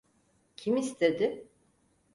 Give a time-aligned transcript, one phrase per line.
[0.55, 1.47] Kim istedi?